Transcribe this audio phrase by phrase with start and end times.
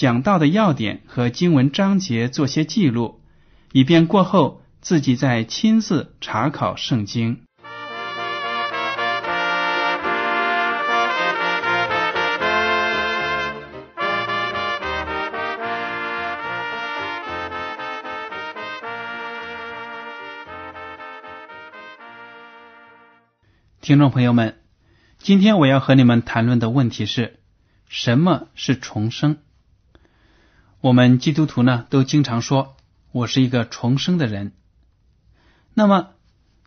[0.00, 3.20] 讲到的要点和经文章节做些记录，
[3.70, 7.42] 以便过后自己再亲自查考圣经。
[23.82, 24.56] 听众朋友们，
[25.18, 27.40] 今天我要和你们谈论的问题是：
[27.86, 29.36] 什么是重生？
[30.82, 32.74] 我们基督徒呢，都经常说
[33.12, 34.52] 我是一个重生的人。
[35.74, 36.12] 那么，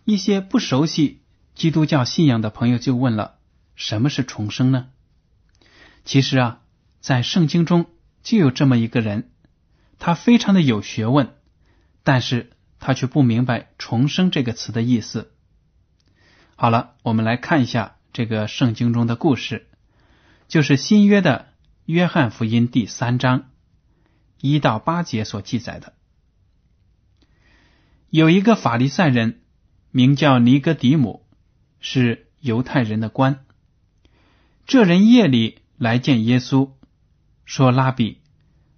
[0.06, 1.22] 一些不熟悉
[1.56, 3.40] 基督教信仰的朋友就问了：
[3.76, 4.90] 什么是重生呢？
[6.06, 6.62] 其实啊，
[7.02, 7.88] 在圣经中
[8.22, 9.32] 就有这么一个人，
[9.98, 11.34] 他非常的有学问，
[12.04, 15.32] 但是他却不明白“重生”这个词的意思。
[16.56, 19.66] 好了，我们来看一下这个圣经中的故事，
[20.48, 21.48] 就是新约的
[21.86, 23.50] 约翰福音第三章
[24.44, 25.94] 一到八节所记载的。
[28.10, 29.42] 有一个法利赛人
[29.90, 31.26] 名叫尼哥底姆，
[31.80, 33.46] 是犹太人的官。
[34.66, 36.72] 这人夜里来见耶稣，
[37.46, 38.18] 说：“拉比，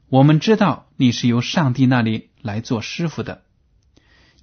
[0.07, 3.43] 我们知道你是由上帝那里来做师傅的，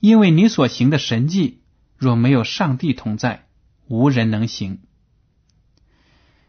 [0.00, 1.60] 因为你所行的神迹。”
[1.96, 3.46] 若没有上帝同在，
[3.86, 4.80] 无人能行。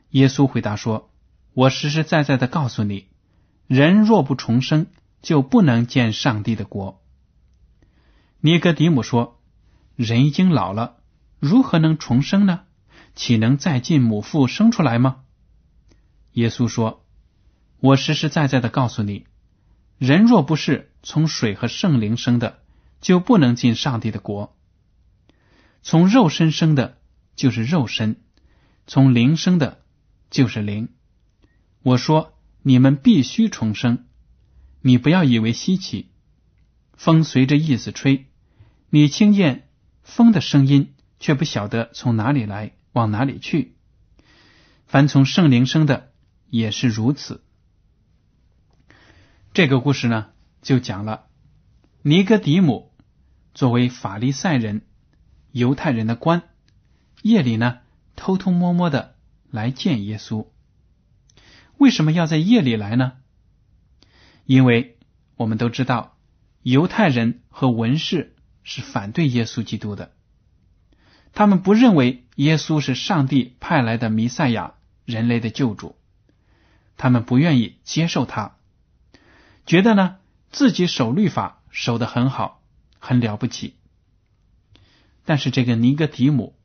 [0.09, 1.11] 耶稣回答说
[1.53, 3.09] ：“我实实在在的告诉你，
[3.67, 4.87] 人若不重生，
[5.21, 7.01] 就不能见上帝的国。”
[8.41, 9.39] 尼哥底母说
[9.95, 10.97] ：“人已经老了，
[11.39, 12.61] 如何能重生呢？
[13.15, 15.23] 岂能再进母腹生出来吗？”
[16.33, 17.05] 耶稣说
[17.79, 19.25] ：“我实实在在的告诉你，
[19.97, 22.59] 人若不是从水和圣灵生的，
[23.01, 24.55] 就不能进上帝的国。”
[25.83, 26.97] 从肉身生的，
[27.35, 28.15] 就是肉身；
[28.87, 29.83] 从灵生的，
[30.29, 30.89] 就是灵。
[31.81, 32.32] 我说，
[32.63, 34.05] 你们必须重生。
[34.81, 36.09] 你不要以为稀奇。
[36.93, 38.27] 风随着意思吹，
[38.89, 39.67] 你听见
[40.01, 43.75] 风的声音，却不晓得从哪里来，往哪里去。
[44.85, 46.11] 凡从圣灵生的，
[46.49, 47.43] 也是如此。
[49.53, 50.27] 这个故事呢，
[50.61, 51.27] 就讲了
[52.01, 52.91] 尼哥底姆
[53.53, 54.81] 作为法利赛人。
[55.51, 56.41] 犹太人的官
[57.21, 57.81] 夜里呢，
[58.15, 59.15] 偷偷摸摸的
[59.51, 60.47] 来见耶稣。
[61.77, 63.13] 为什么要在夜里来呢？
[64.45, 64.97] 因为
[65.35, 66.17] 我们都知道，
[66.61, 70.11] 犹太人和文士是反对耶稣基督的，
[71.33, 74.75] 他们不认为耶稣是上帝派来的弥赛亚，
[75.05, 75.95] 人类的救主，
[76.97, 78.55] 他们不愿意接受他，
[79.65, 80.17] 觉得呢
[80.51, 82.61] 自己守律法守得很好，
[82.99, 83.75] 很了不起。
[85.25, 86.55] 但是这个尼哥底姆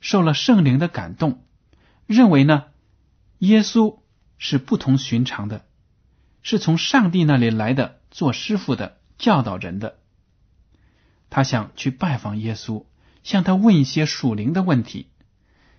[0.00, 1.42] 受了圣灵的感动，
[2.06, 2.66] 认为呢，
[3.38, 3.97] 耶稣
[4.38, 5.66] 是不同寻常的，
[6.42, 9.98] 是从上帝那里来的，做师傅的，教导人的。
[11.28, 12.86] 他想去拜访耶稣，
[13.22, 15.08] 向他问一些属灵的问题，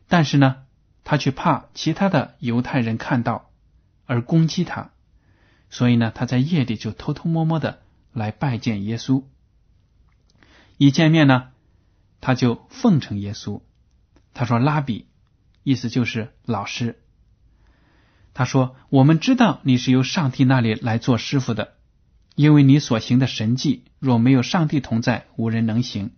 [0.07, 0.65] 但是呢，
[1.03, 3.49] 他却怕其他的犹太人看到
[4.05, 4.91] 而攻击他，
[5.69, 7.81] 所以呢，他在夜里就偷偷摸摸的
[8.13, 9.23] 来拜见耶稣。
[10.77, 11.50] 一见面呢。
[12.21, 13.62] 他就奉承耶稣，
[14.33, 15.07] 他说：“拉比，
[15.63, 17.01] 意思就是老师。”
[18.39, 21.74] 他说：“我们知道你是由上帝那里来做师傅的，
[22.36, 26.12] 因为你所行的神迹，若没有上帝同在，无人能行。”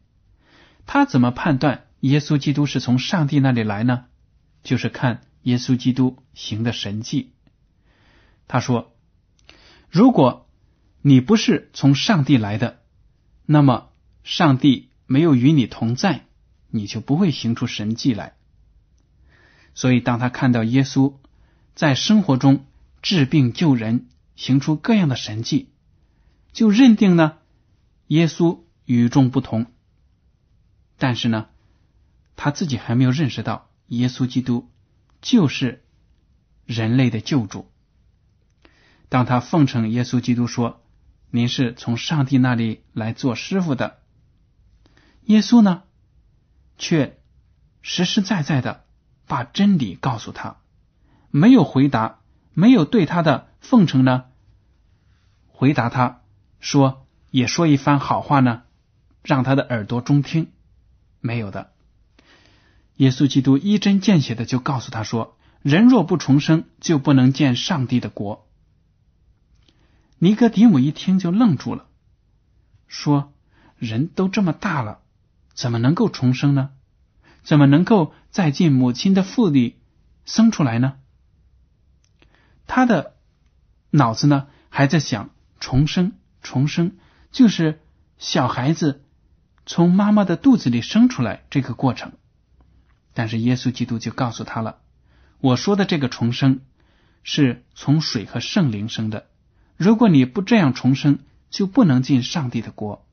[0.86, 4.06] 他怎么判断耶稣基督是从上帝那里来呢？
[4.62, 7.32] 就是看耶稣基督行的神迹。
[8.48, 8.94] 他说
[9.90, 10.48] ：“如果
[11.02, 12.82] 你不是从上帝来的，
[13.48, 13.90] 那么
[14.24, 16.26] 上帝。”没有与你同在，
[16.70, 18.36] 你就不会行出神迹来。
[19.74, 21.16] 所以，当他看到耶稣
[21.76, 22.66] 在生活中
[23.02, 25.70] 治病救人、行出各样的神迹，
[26.54, 27.38] 就认定呢
[28.08, 29.66] 耶稣与众不同。
[30.98, 31.48] 但是呢，
[32.36, 34.70] 他自己还没有认识到耶稣基督
[35.22, 35.84] 就是
[36.66, 37.70] 人类的救主。
[39.10, 40.82] 当他奉承耶稣基督说
[41.32, 44.00] ：“您是从上帝那里来做师傅的。”
[45.26, 45.84] 耶稣呢，
[46.78, 47.20] 却
[47.82, 48.86] 实实在在的
[49.28, 50.61] 把真理告诉他，
[51.32, 52.20] 没有回答，
[52.54, 54.26] 没有对他的奉承呢
[55.48, 56.22] 回答他
[56.60, 58.64] 说，也说一番好话呢，
[59.24, 60.52] 让他的耳朵中听，
[61.20, 61.72] 没有的。
[62.98, 68.48] 耶稣基督一针见血的就告诉他说：“人若不重生，就不能见上帝的国。”
[70.20, 71.88] 尼哥底母一听就愣住了，
[72.88, 73.34] 说
[73.80, 75.00] ：“人都这么大了，
[75.56, 76.72] 怎么能够重生呢？
[77.42, 79.80] 怎么能够再进母亲的腹里
[80.26, 80.98] 生出来呢？”
[82.74, 83.18] 他的
[83.90, 86.96] 脑子呢还在想重生，重生
[87.30, 87.82] 就是
[88.18, 89.04] 小孩子
[89.66, 92.14] 从妈妈的肚子里生出来这个过程。
[93.14, 94.80] 但是耶稣基督就告诉他了
[95.42, 96.62] ：“我说的这个重生
[97.24, 99.28] 是从水和圣灵生的。”
[99.76, 101.20] 如果你不这样重生，
[101.50, 103.06] 就不能进上帝的国。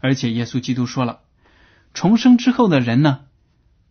[0.00, 1.20] 而且耶稣基督说了，
[1.94, 3.24] 重生之后的人呢，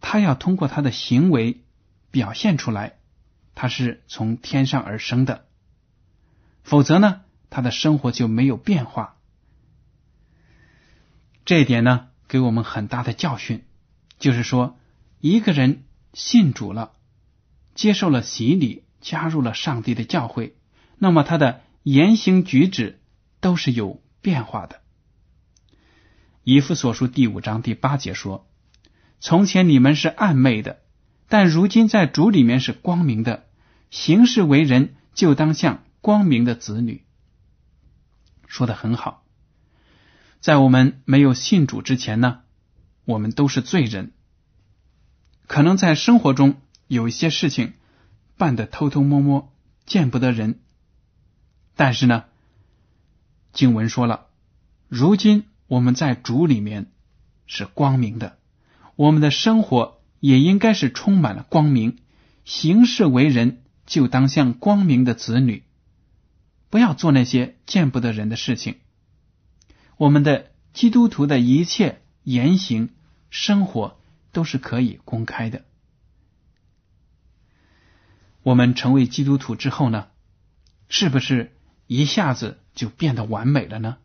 [0.02, 1.64] 他要通过他的行为
[2.12, 2.97] 表现出来，
[3.60, 5.48] 他是从天上而生的，
[6.62, 9.18] 否则呢，他的生活就没有变化。
[11.44, 13.64] 这一点呢，给我们很大的教训，
[14.20, 14.78] 就是说，
[15.22, 16.92] 一个人信主了，
[17.74, 20.56] 接受了洗礼，加入了上帝的教会。
[21.00, 23.00] 那么他的言行举止
[23.40, 24.82] 都是有变化的。
[26.44, 28.48] 以弗所书第五章第八节说
[29.20, 30.82] ：“从前你们是暗昧的，
[31.28, 33.47] 但如今在主里面是光明的。
[33.90, 37.04] 行事为人，就当像光明的子女。”
[38.48, 39.24] 说的很好。
[40.40, 42.42] 在我们没有信主之前呢，
[43.06, 44.12] 我们都是罪人，
[45.48, 47.74] 可能在生活中有一些事情
[48.38, 49.54] 办的偷偷摸摸，
[49.86, 50.60] 见不得人。
[51.76, 52.26] 但是呢，
[53.52, 54.28] 经文说了，
[54.88, 56.92] 如今我们在主里面
[57.46, 58.38] 是光明的，
[58.96, 61.98] 我们的生活也应该是充满了光明，
[62.46, 65.64] 行事为人就当像光明的子女，
[66.70, 68.76] 不要做那些见不得人的事情。
[69.96, 72.94] 我们的基督徒的一切言行、
[73.32, 74.00] 生活
[74.32, 75.66] 都是可以公开的。
[78.44, 80.10] 我们成为基督徒之后呢，
[80.90, 81.54] 是不是？
[81.88, 83.98] 一下子就变得完美了呢？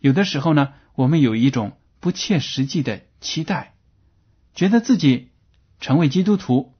[0.00, 3.76] 有的时候呢，我们有一种不切实际的期待，
[4.52, 5.30] 觉得自己
[5.78, 6.74] 成为基督徒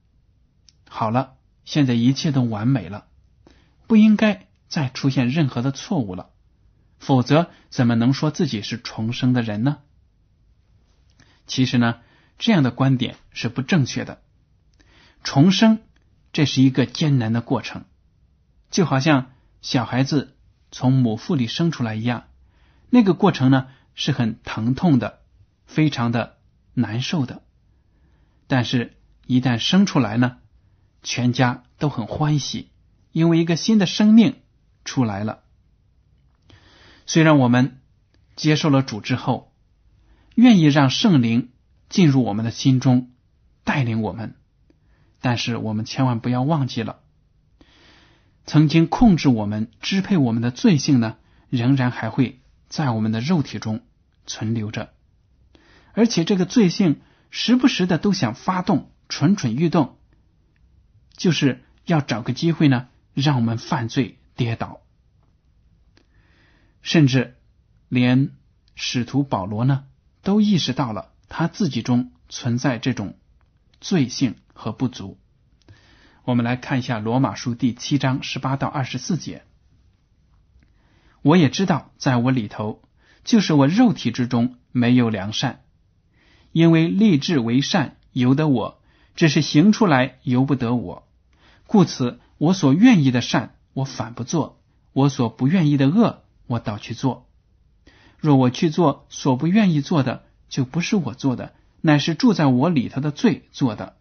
[0.89, 3.07] 好了，现在一切都完美了，
[3.87, 6.31] 不应该再出现任何的错误了，
[6.99, 9.79] 否则怎么能说自己是重生的人呢？
[11.47, 12.01] 其实呢，
[12.39, 14.23] 这样的观点是不正确的。
[15.23, 15.81] 重生
[16.33, 17.85] 这是一个艰难的过程，
[18.71, 19.31] 就好像。
[19.65, 20.37] 小孩子
[20.71, 22.25] 从母腹里生出来一样，
[22.91, 25.21] 那个过程呢是很疼痛的，
[25.65, 26.37] 非常的
[26.75, 27.41] 难受的。
[28.47, 28.93] 但是，
[29.27, 30.37] 一旦生出来呢，
[31.05, 32.71] 全家都很欢喜，
[33.13, 34.41] 因为一个新的生命
[34.85, 35.45] 出来了。
[37.07, 37.81] 虽然我们
[38.35, 39.53] 接受了主之后，
[40.35, 41.53] 愿意让圣灵
[41.89, 43.13] 进入我们的心中
[43.63, 44.35] 带领我们，
[45.21, 47.01] 但是我们千万不要忘记了。
[48.47, 51.17] 曾经控制我们、支配我们的罪性呢，
[51.51, 53.83] 仍然还会在我们的肉体中
[54.27, 54.93] 存留着，
[55.93, 59.99] 而且这个罪性时不时的都想发动、蠢蠢欲动，
[61.17, 64.81] 就是要找个机会呢，让我们犯罪、跌倒。
[66.83, 67.37] 甚至
[67.89, 68.33] 连
[68.75, 69.85] 使徒保罗呢，
[70.23, 73.17] 都意识到了他自己中存在这种
[73.81, 75.19] 罪性和不足。
[76.25, 79.45] 我们来看一下《罗马书》第七章十八到二十四节。
[81.23, 82.83] 我也知道，在我里头，
[83.25, 85.63] 就是我肉体之中没有良善，
[86.53, 88.83] 因为立志为善由得我，
[89.15, 91.07] 只是行出来由不得我。
[91.67, 94.57] 故此，我所愿意的善，我反不做；
[94.93, 97.27] 我所不愿意的恶，我倒去做。
[98.19, 103.97] 若我去做所不愿意做的，就不是我做的，乃是住在我里头的罪做的。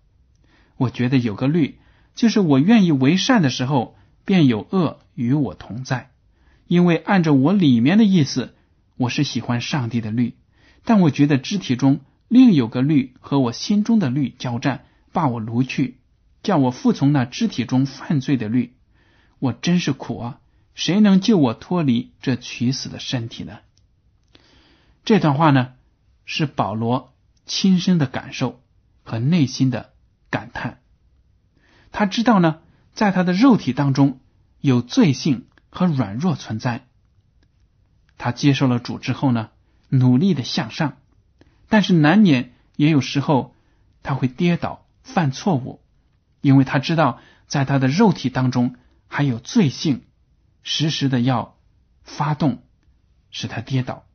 [0.78, 1.80] 我觉得有个律。
[2.16, 6.12] 就是我愿意为善的时候，便有恶与我同在。
[6.68, 8.54] 因为按照我里面的意思，
[8.98, 10.36] 我是喜欢上帝的律，
[10.84, 16.00] 但我觉得肢体中另有个律和我心中的律交战，把我掳去，
[16.42, 18.76] 叫我服从那肢体中犯罪的律。
[19.40, 20.40] 我真是苦啊！
[20.74, 23.60] 谁能救我脱离这取死的身体呢？”
[25.06, 25.74] 这段话呢，
[26.26, 27.14] 是保罗
[27.46, 28.62] 亲身的感受
[29.04, 29.94] 和内心的
[30.30, 30.80] 感叹。
[31.92, 32.62] 他知道呢，
[32.94, 34.20] 在他的肉体当中
[34.62, 36.88] 有罪性和软弱存在。
[38.18, 39.50] 他接受了主之后呢，
[39.90, 40.98] 努力的向上，
[41.68, 43.54] 但是难免也有时候
[44.02, 45.82] 他会跌倒、犯错误，
[46.42, 48.76] 因为他知道在他的肉体当中
[49.08, 50.06] 还有罪性，
[50.64, 51.58] 时时的要
[52.04, 52.64] 发动，
[53.30, 54.06] 使他跌倒。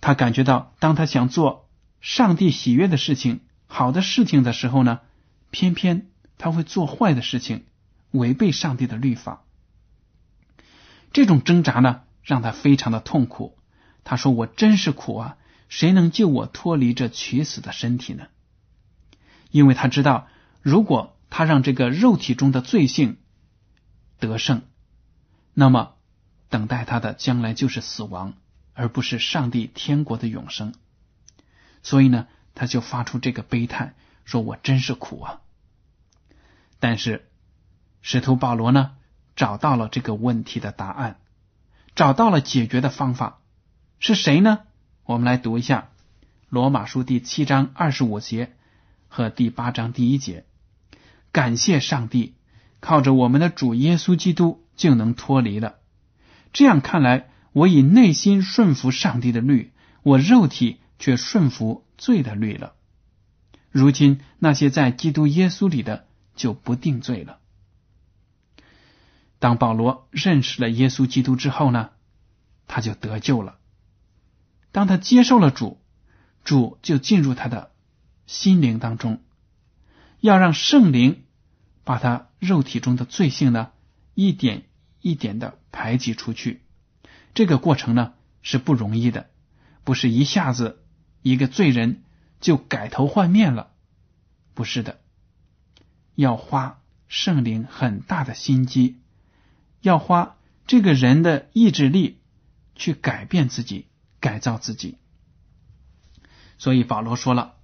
[0.00, 1.68] 他感觉到，当他想做
[2.00, 5.00] 上帝喜悦的事情、好的事情的时候呢，
[5.50, 7.64] 偏偏他会做坏的事情，
[8.10, 9.44] 违背上帝的律法。
[11.12, 13.58] 这种挣扎呢，让他非常的痛苦。
[14.04, 15.36] 他说：“我真是苦啊！
[15.68, 18.26] 谁能救我脱离这取死的身体呢？”
[19.56, 20.28] 因为他知道，
[20.62, 23.16] 如果他让这个肉体中的罪性
[24.18, 24.62] 得胜，
[25.54, 25.94] 那么
[26.48, 28.34] 等待他的将来就是死亡。
[28.78, 30.74] 而不是上帝天国的永生，
[31.82, 33.94] 所以呢，他就发出这个悲叹，
[34.26, 35.40] 说我真是苦啊！
[36.78, 37.26] 但是
[38.02, 38.96] 使徒保罗呢，
[39.34, 41.16] 找到了这个问题的答案，
[41.94, 43.38] 找到了解决的方法，
[43.98, 44.58] 是谁呢？
[45.04, 45.88] 我们来读一下
[46.50, 48.54] 《罗马书》第七章二十五节
[49.16, 50.44] 和第八章第一节。
[51.32, 52.34] 感谢上帝，
[52.80, 55.76] 靠着我们的主耶稣基督就能脱离了。
[56.52, 57.30] 这样看来。
[57.54, 62.74] 我以内心顺服上帝的律，我肉体却顺服罪的律了。
[63.70, 67.38] 如今那些在基督耶稣里的就不定罪了。
[69.38, 71.92] 当保罗认识了耶稣基督之后呢，
[72.66, 73.56] 他就得救了。
[74.70, 75.80] 当他接受了主，
[76.44, 77.70] 主就进入他的
[78.26, 79.22] 心灵当中，
[80.20, 81.24] 要让圣灵
[81.84, 83.70] 把他肉体中的罪性呢，
[84.14, 84.64] 一点
[85.00, 86.62] 一点的排挤出去。
[87.34, 89.30] 这个过程呢是不容易的，
[89.84, 90.82] 不是一下子
[91.22, 92.02] 一个罪人
[92.40, 93.72] 就改头换面了，
[94.54, 95.00] 不是的，
[96.14, 99.00] 要花圣灵很大的心机，
[99.80, 102.20] 要花这个人的意志力
[102.74, 103.86] 去改变自己、
[104.18, 104.98] 改造自己。
[106.58, 107.55] 所以保罗说了，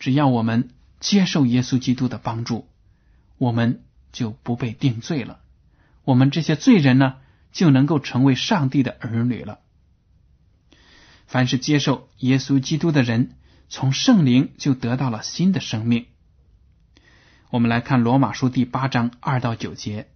[0.00, 2.66] 只要我们接受耶稣基督的帮助，
[3.38, 5.38] 我们就不被定罪了。
[6.02, 7.18] 我们这些罪人呢？
[7.52, 9.58] 就能够成为上帝的儿女了。
[11.26, 13.32] 凡是接受耶稣基督的人，
[13.68, 16.06] 从圣灵就得到了新的生命。
[17.50, 20.08] 我们来看罗马书第八章二到九节：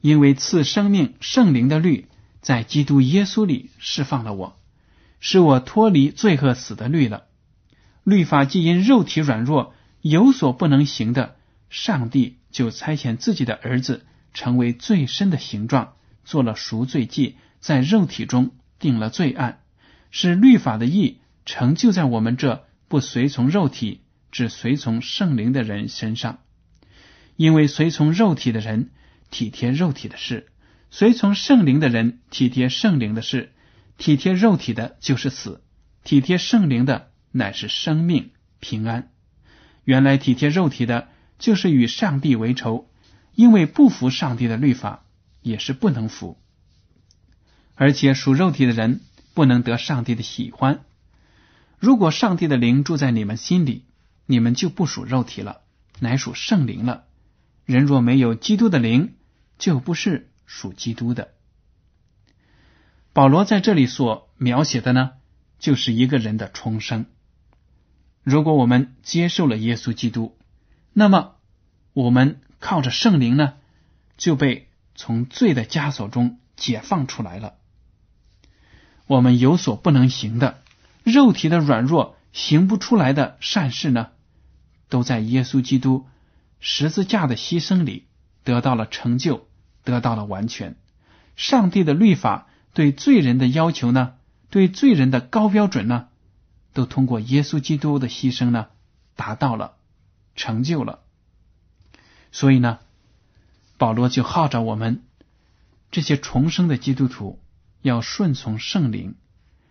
[0.00, 2.08] 因为赐生命圣灵的律
[2.40, 4.58] 在基督耶稣里释放了我，
[5.20, 7.24] 使我脱离罪和死的律了。
[8.04, 11.36] 律法既因肉体软弱有所不能行的，
[11.70, 14.04] 上帝就差遣自己的儿子。
[14.34, 15.92] 成为最深的形状，
[16.24, 19.60] 做了赎罪祭，在肉体中定了罪案，
[20.10, 26.38] 使律法的义成就在我们这不随从肉体，只随从圣灵的人身上。
[27.36, 28.88] 因为随从肉体的人
[29.30, 30.46] 体贴肉体的事，
[30.90, 33.52] 随从圣灵的人体贴圣灵的事。
[33.98, 35.62] 体贴肉体的就是死，
[36.04, 39.10] 体贴圣灵的乃是生命平安。
[39.84, 41.08] 原来体贴肉体的，
[41.38, 42.88] 就是与上帝为仇。
[43.34, 45.06] 因为不服上帝的律法，
[45.40, 46.36] 也是不能服；
[47.74, 49.00] 而且属肉体的人
[49.32, 50.84] 不能得上帝的喜欢。
[51.78, 53.86] 如果上帝的灵住在你们心里，
[54.26, 55.62] 你们就不属肉体了，
[55.98, 57.04] 乃属圣灵了。
[57.64, 59.14] 人若没有基督的灵，
[59.58, 61.32] 就不是属基督的。
[63.14, 65.12] 保罗在这里所描写的呢，
[65.58, 67.06] 就是一个人的重生。
[68.22, 70.36] 如果我们接受了耶稣基督，
[70.92, 71.36] 那么
[71.92, 72.40] 我们。
[72.64, 73.54] 靠着圣灵呢，
[74.16, 77.54] 就被从罪的枷锁中解放出来了。
[79.08, 80.62] 我们有所不能行的，
[81.02, 84.10] 肉体的软弱行不出来的善事呢，
[84.88, 86.06] 都在耶稣基督
[86.60, 88.06] 十字架的牺牲里
[88.44, 89.48] 得到了成就，
[89.82, 90.76] 得到了完全。
[91.34, 94.14] 上帝的律法对罪人的要求呢，
[94.50, 96.10] 对罪人的高标准呢，
[96.72, 98.68] 都通过耶稣基督的牺牲呢，
[99.16, 99.76] 达到了，
[100.34, 101.00] 成就了。
[102.30, 102.78] 所以呢，
[103.78, 105.04] 保罗就号召我们
[105.90, 107.42] 这些重生的基督徒
[107.82, 109.16] 要顺从圣灵，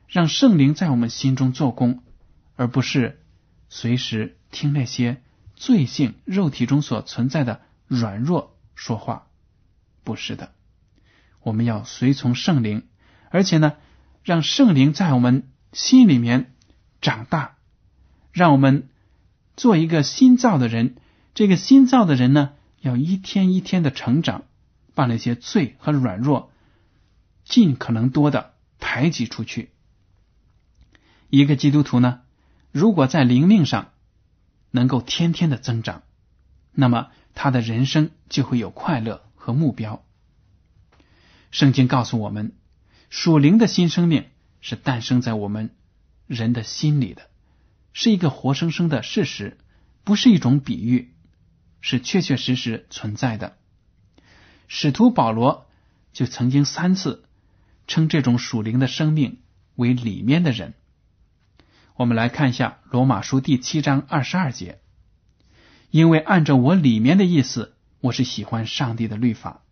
[0.07, 2.03] 让圣灵在我们心中做工，
[2.55, 3.23] 而不是
[3.69, 5.21] 随时听那些
[5.55, 9.27] 罪性肉体中所存在的软弱说话。
[10.03, 10.51] 不是的，
[11.41, 12.87] 我们要随从圣灵，
[13.29, 13.73] 而且呢，
[14.23, 16.50] 让圣灵在我们心里面
[17.01, 17.57] 长大，
[18.31, 18.87] 让我们
[19.57, 20.95] 做一个新造的人。
[21.33, 24.43] 这个新造的人呢，要一天一天的成长，
[24.93, 26.51] 把那些罪和软弱
[27.43, 29.71] 尽可能多的排挤出去。
[31.29, 32.21] 一个基督徒呢，
[32.71, 33.91] 如果在灵命上
[34.69, 36.03] 能够天天的增长，
[36.73, 40.03] 那么他的人生就会有快乐和目标。
[41.49, 42.53] 圣经告诉我们，
[43.09, 44.25] 属灵的新生命
[44.59, 45.73] 是诞生在我们
[46.31, 47.29] 人的心里的，
[47.91, 49.57] 是一个活生生的事实，
[50.05, 51.11] 不是一种比喻，
[51.81, 53.57] 是确确实实存在的。
[54.69, 55.67] 使徒保罗
[56.13, 57.25] 就曾经三次
[57.85, 59.39] 称这种属灵的生命
[59.75, 60.73] 为里面的人。
[61.97, 64.79] 我们来看一下罗马书第七章二十二节，
[65.89, 69.63] 因为按照我里面的意思，我是喜欢上帝的律法。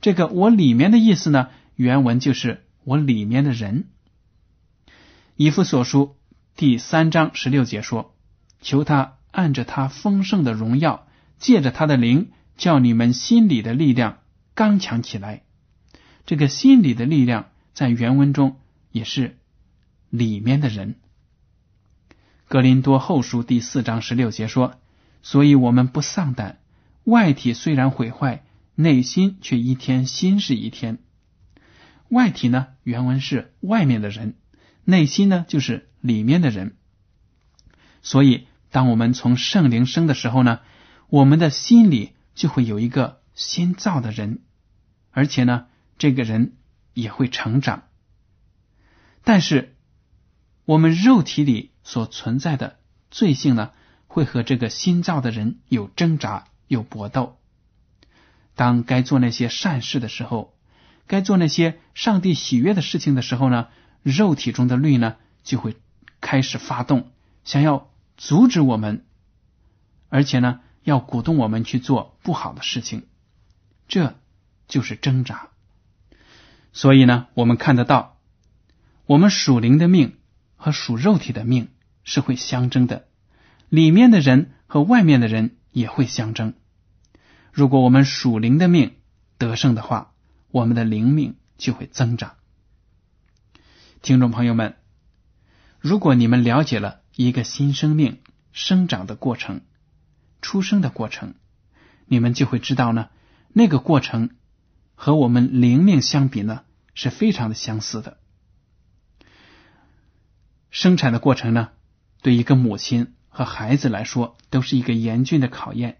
[0.00, 3.88] 这个我里面的意思呢，原文就是我里面的人。
[5.36, 6.14] 以弗所书
[6.54, 8.14] 第三章十六节说
[8.62, 14.18] ：“求他按着他丰盛的荣耀，借着他的灵，叫你们心里的力量
[14.54, 15.42] 刚强起来。”
[16.24, 18.60] 这个心里的力量在原文中
[18.92, 19.36] 也是
[20.08, 20.94] 里面的人。
[22.46, 24.76] 格林多后书第四章十六节说
[25.20, 26.60] ：“所以我们不丧胆，
[27.02, 28.44] 外体虽然毁坏，
[28.76, 30.98] 内心却一天新是一天。
[32.08, 34.34] 外体呢，原文是外面的人；
[34.84, 36.76] 内心呢，就是里面的人。
[38.02, 40.60] 所以，当我们从圣灵生的时候呢，
[41.08, 44.40] 我们的心里就会有一个新造的人，
[45.10, 45.66] 而且呢，
[45.98, 46.54] 这个人
[46.92, 47.84] 也会成长。
[49.22, 49.76] 但是，
[50.64, 52.78] 我们肉体里。”所存在的
[53.10, 53.72] 罪性呢，
[54.06, 57.36] 会和这个新造的人有挣扎、有搏斗。
[58.54, 60.54] 当该做那些善事的时候，
[61.06, 63.68] 该做那些上帝喜悦的事情的时候呢，
[64.04, 65.76] 肉体中的律呢就会
[66.20, 67.10] 开始发动，
[67.42, 69.04] 想要阻止我们，
[70.08, 73.02] 而且呢要鼓动我们去做不好的事情。
[73.88, 74.14] 这
[74.68, 75.48] 就是挣扎。
[76.72, 78.18] 所以呢，我们看得到，
[79.06, 80.16] 我们属灵的命
[80.54, 81.70] 和属肉体的命。
[82.06, 83.06] 是会相争的，
[83.70, 86.52] 里面的人和外面的人也会相争。
[87.50, 88.96] 如果我们属灵的命
[89.38, 90.12] 得胜的话，
[90.50, 92.34] 我们的灵命就会增长。
[94.04, 94.76] 听众朋友们，
[95.80, 98.20] 如果你们了解了一个新生命
[98.52, 99.62] 生长的过程、
[100.42, 101.36] 出生的过程，
[102.04, 103.08] 你们就会知道呢，
[103.54, 104.36] 那个过程
[104.94, 108.18] 和我们灵命相比呢，是非常的相似的。
[110.68, 111.70] 生产的过程呢？
[112.20, 115.96] 对一个母亲和孩子来说，都是一个严峻的考验。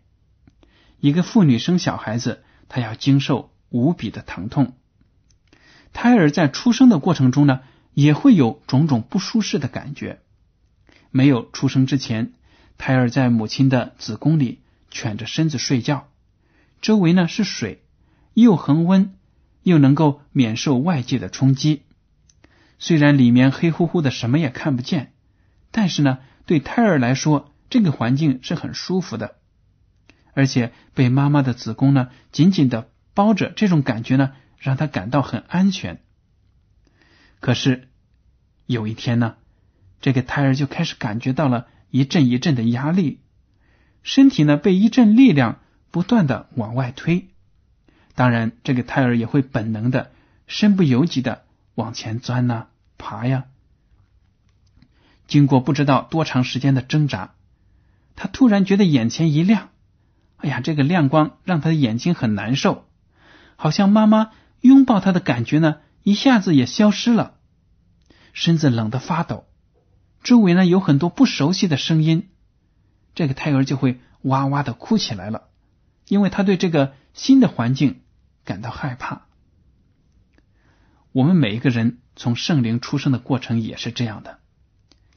[1.01, 4.77] 一个妇女生小孩子，她要经受无比的疼痛。
[5.95, 7.61] 胎儿在出生的过程中呢，
[7.95, 10.21] 也会有种种不舒适的感觉。
[11.11, 12.33] 没有出生之前，
[12.77, 16.09] 胎儿在母亲的子宫里蜷着身子睡觉，
[16.83, 17.83] 周围呢是水，
[18.35, 19.15] 又恒温，
[19.63, 21.83] 又能够免受外界的冲击。
[22.79, 25.13] 虽然里面黑乎乎的，什么也看不见。
[25.71, 29.37] 但是呢，对胎儿来说，这个环境是很舒服的，
[30.35, 36.04] 而且被妈妈的子宫呢紧紧的包着，这种感觉呢让他感到很安全。
[37.45, 37.91] 可是
[38.65, 39.35] 有一天呢，
[40.01, 43.21] 这个胎儿就开始感觉到了一阵一阵的压力，
[44.03, 47.29] 身体呢被一阵力量不断的往外推，
[48.15, 50.11] 当然，这个胎儿也会本能的
[50.47, 53.45] 身不由己的往前钻呐、爬呀。
[55.27, 57.35] 经过不知道多长时间的挣扎，
[58.17, 59.69] 他突然觉得眼前一亮。
[60.39, 62.87] 哎呀，这个亮光让他的眼睛很难受，
[63.57, 64.31] 好像妈妈
[64.63, 67.34] 拥抱他的感觉呢，一下子也消失了。
[68.35, 69.47] 身子冷得发抖，
[70.23, 72.29] 周围呢有很多不熟悉的声音，
[73.15, 75.49] 这个胎儿就会哇哇的哭起来了，
[76.09, 78.03] 因为他对这个新的环境
[78.45, 79.23] 感到害怕。
[81.13, 84.41] 我们每一个人从圣灵出生的过程也是这样的。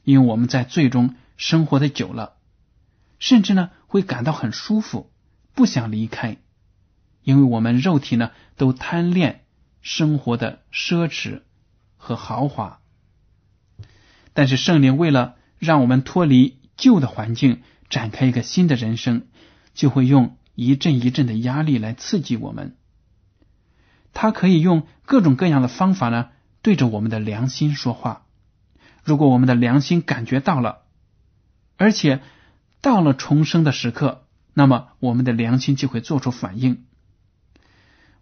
[0.04, 2.38] 因为我们在最终生活的久了，
[3.18, 5.12] 甚至呢会感到很舒服，
[5.54, 6.38] 不想离开，
[7.22, 9.44] 因为我们肉体呢都贪恋
[9.82, 11.42] 生活的奢侈
[11.98, 12.80] 和豪华。
[14.38, 19.26] 但是圣灵为了让我们脱离旧的环境，展开一个新的人生，
[19.74, 22.76] 就会用一阵一阵的压力来刺激我们。
[24.12, 26.28] 他可以用各种各样的方法呢，
[26.62, 28.26] 对着我们的良心说话。
[29.02, 30.82] 如果我们的良心感觉到了，
[31.76, 32.20] 而且
[32.80, 36.84] 到了重生的时刻，那么我们的良心就会做出反应，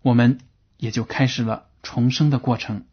[0.01, 0.39] 我们
[0.79, 2.87] 也就开始了重生的过程。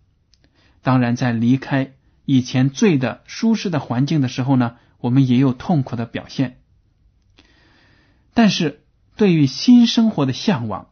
[0.82, 1.94] 当然，在离开
[2.26, 6.62] 以前最的舒适的环境的时候呢，我们也有痛苦的表现。
[8.34, 10.90] 但是对于新生活的向往，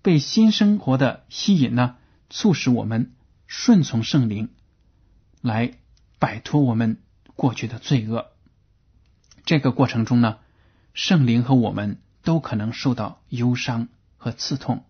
[0.00, 1.96] 被新生活的吸引呢，
[2.30, 3.12] 促使我们
[3.46, 4.50] 顺从圣灵，
[5.40, 5.74] 来
[6.18, 7.02] 摆脱我们
[7.36, 8.28] 过去的罪恶。
[9.44, 10.38] 这个过程中呢，
[10.94, 14.84] 圣灵和我们都可能受到忧伤和刺痛，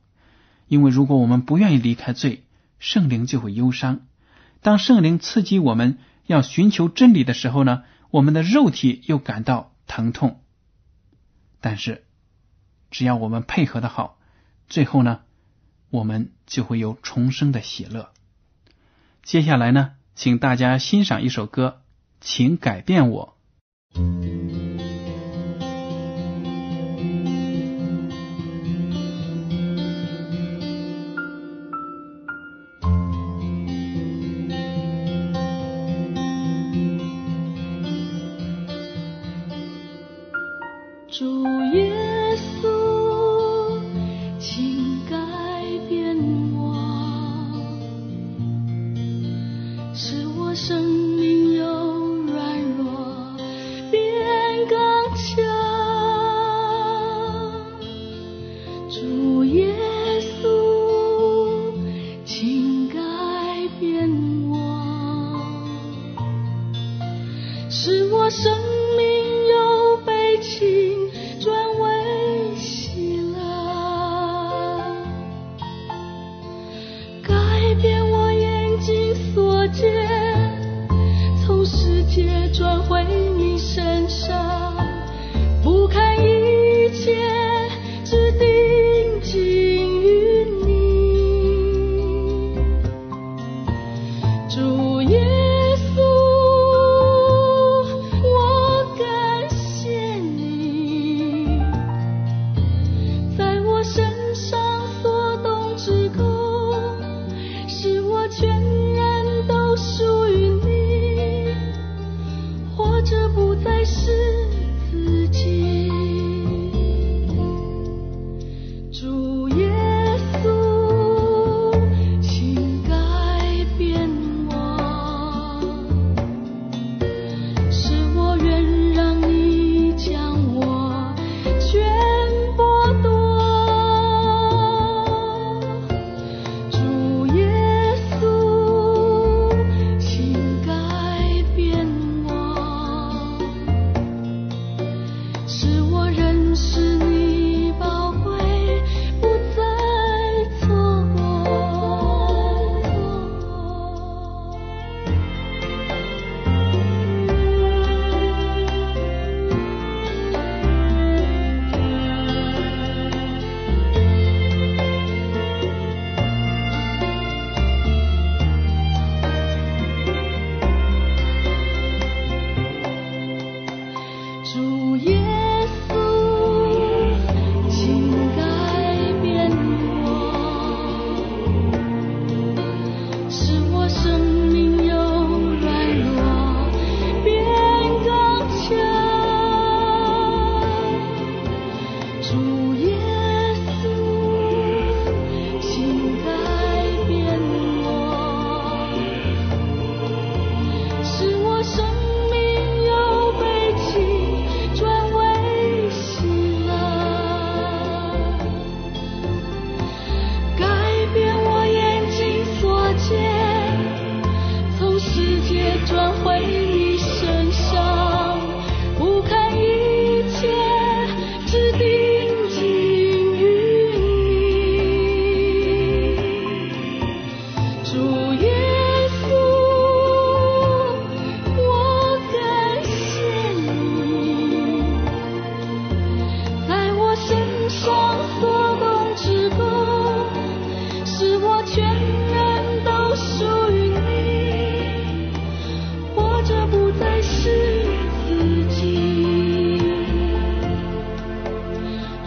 [0.68, 2.44] 因为如果我们不愿意离开罪，
[2.78, 4.06] 圣灵就会忧伤。
[4.62, 10.40] 当圣灵刺激我们要寻求真理的时候呢，我们的肉体又感到疼痛。
[11.60, 12.04] 但是，
[12.90, 14.18] 只要我们配合的好，
[14.68, 15.20] 最后呢，
[15.90, 18.12] 我们就会有重生的喜乐。
[19.24, 21.82] 接下来呢，请大家欣赏一首歌，
[22.20, 23.36] 请改变我。
[41.12, 41.24] 使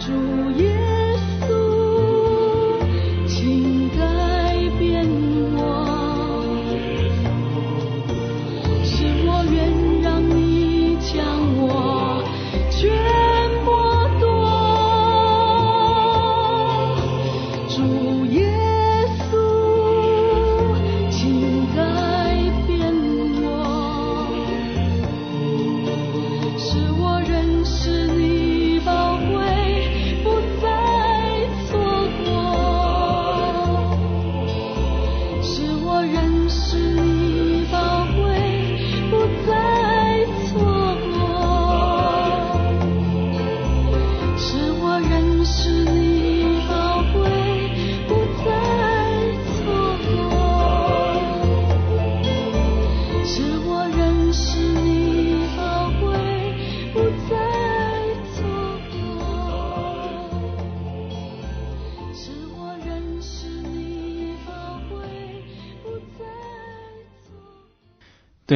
[0.06, 0.45] joy.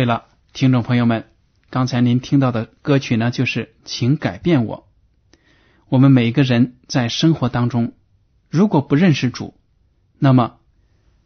[0.00, 1.26] 对了，听众朋友们，
[1.68, 4.88] 刚才您听到的歌曲呢，就是《请改变我》。
[5.90, 7.92] 我们每一个人在生活当中，
[8.48, 9.60] 如果不认识主，
[10.18, 10.56] 那么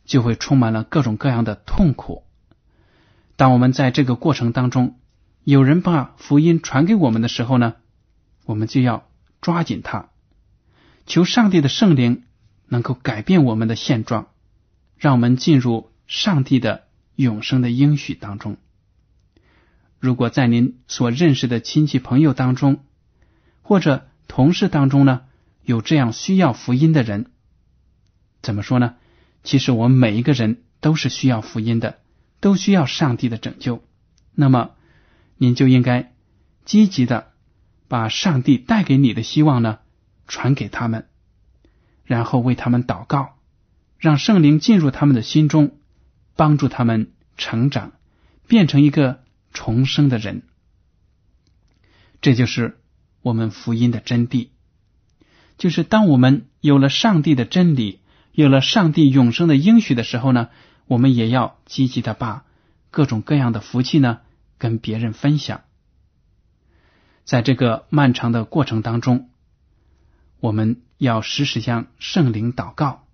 [0.04, 2.24] 就会充满了各种各样的痛苦。
[3.36, 4.98] 当我们在这个过程当中，
[5.44, 7.76] 有人把福音传给我们的时候呢，
[8.44, 9.08] 我们就要
[9.40, 10.08] 抓紧它，
[11.06, 12.24] 求上帝的圣灵
[12.66, 14.30] 能够改变我们的现状，
[14.98, 16.82] 让我们进入上帝的。
[17.16, 18.56] 永生的应许当中，
[19.98, 22.84] 如果在您所认识的亲戚朋友当中，
[23.62, 25.22] 或者同事当中呢，
[25.62, 27.30] 有这样需要福音的人，
[28.42, 28.94] 怎么说呢？
[29.42, 31.98] 其实我们每一个人都是需要福音的，
[32.40, 33.82] 都需要上帝的拯救。
[34.34, 34.70] 那么，
[35.36, 36.12] 您就应该
[36.64, 37.32] 积极的
[37.88, 39.78] 把上帝带给你的希望呢
[40.26, 41.06] 传给他们，
[42.04, 43.36] 然后为他们祷告，
[43.98, 45.78] 让圣灵进入他们的心中。
[46.36, 47.92] 帮助他们成长，
[48.48, 49.22] 变成一个
[49.54, 50.42] 重生的人，
[52.20, 52.78] 这就是
[53.22, 54.48] 我们福音的真谛。
[55.56, 58.00] 就是当我们有了上帝的真理，
[58.32, 60.50] 有了上帝永生的应许的时候呢，
[60.86, 62.44] 我们也要积极的把
[62.90, 64.20] 各种各样的福气呢
[64.58, 65.62] 跟别人分享。
[67.24, 69.30] 在这个漫长的过程当中，
[70.40, 73.06] 我们要时时向圣灵祷告，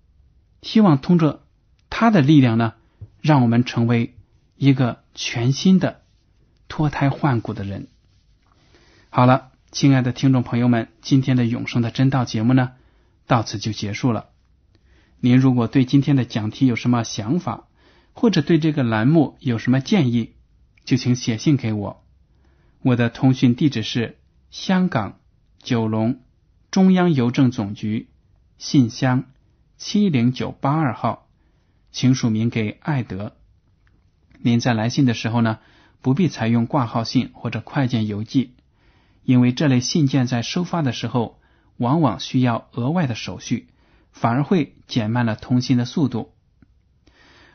[0.61, 1.43] 希望通过
[1.89, 2.73] 他的力量呢。
[3.23, 4.15] 让我们成为
[4.55, 6.00] 一个全新的
[6.71, 7.89] 脱胎换骨的人。
[9.09, 12.71] 好了，亲爱的听众朋友们，今天的永生的真道节目呢，
[13.27, 14.29] 到此就结束了。
[15.19, 17.67] 您如果对今天的讲题有什么想法，
[18.13, 20.35] 或者对这个栏目有什么建议，
[20.85, 22.05] 就请写信给我。
[22.83, 24.17] 我的通讯地址是
[24.49, 25.19] 香港
[25.61, 26.21] 九龙
[26.71, 28.07] 中央邮政总局
[28.57, 29.25] 信箱
[29.77, 31.27] 七零九八二号。
[31.91, 33.35] 请署名给艾德。
[34.39, 35.59] 您在来信的时候呢，
[36.01, 38.55] 不必采用挂号信或者快件邮寄，
[39.23, 41.39] 因为这类信件在收发的时候
[41.77, 43.67] 往往需要额外的手续，
[44.11, 46.33] 反而会减慢了通信的速度。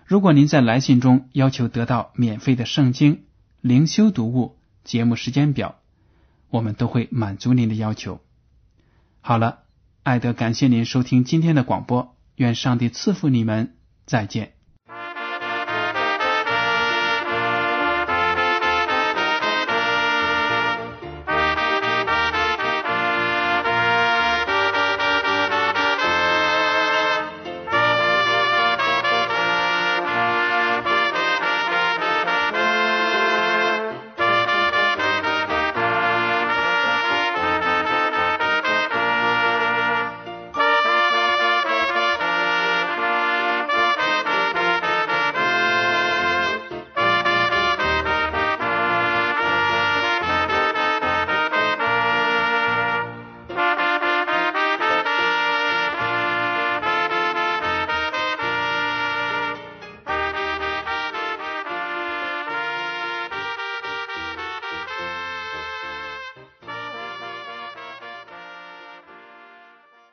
[0.04, 3.24] 如果您在来信中要求得到免费的圣经、
[3.60, 5.76] 灵修读物、节目时间表，
[6.48, 8.20] 我们都会满足您的要求。
[9.20, 9.64] 好了，
[10.04, 13.74] 艾德感谢您收听今天的广播，愿上帝赐福你们。
[14.06, 14.55] 再见。